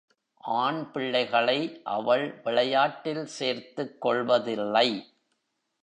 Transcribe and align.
ஆண்பிள்ளைகளை 0.47 1.81
அவள் 1.83 2.41
விளையாட்டில் 2.43 3.25
சேர்த்துக் 3.25 4.01
கொள்வதில்லை. 4.01 5.13